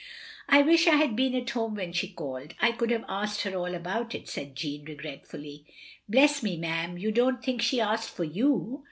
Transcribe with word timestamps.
""I 0.49 0.63
wish 0.63 0.87
I 0.87 0.95
had 0.95 1.15
been 1.15 1.35
at 1.35 1.51
home 1.51 1.75
when 1.75 1.93
she 1.93 2.07
called; 2.09 2.55
I 2.59 2.71
could 2.71 2.89
have 2.89 3.05
asked 3.07 3.41
her 3.41 3.53
all 3.53 3.75
about 3.75 4.15
it," 4.15 4.27
said 4.27 4.55
Jeanne, 4.55 4.85
regretfully." 4.85 5.63
Bless 6.09 6.41
me, 6.41 6.57
ma'am, 6.57 6.97
you 6.97 7.11
don't 7.11 7.43
think 7.45 7.61
she 7.61 7.79
asked 7.79 8.09
for 8.09 8.23
you!" 8.23 8.79